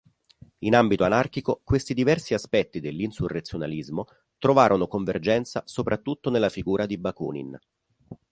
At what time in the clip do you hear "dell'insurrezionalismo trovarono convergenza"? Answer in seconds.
2.79-5.61